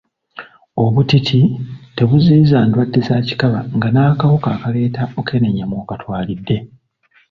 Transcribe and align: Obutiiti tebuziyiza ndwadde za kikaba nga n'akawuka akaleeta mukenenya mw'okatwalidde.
Obutiiti 0.83 1.41
tebuziyiza 1.95 2.57
ndwadde 2.67 2.99
za 3.07 3.17
kikaba 3.27 3.59
nga 3.75 3.87
n'akawuka 3.93 4.47
akaleeta 4.55 5.01
mukenenya 5.13 5.65
mw'okatwalidde. 5.69 6.57